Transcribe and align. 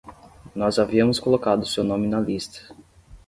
Nós 0.55 0.79
havíamos 0.79 1.19
colocado 1.19 1.63
seu 1.67 1.83
nome 1.83 2.07
na 2.07 2.19
lista. 2.19 2.75